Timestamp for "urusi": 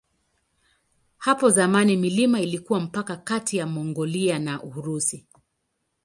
4.63-5.25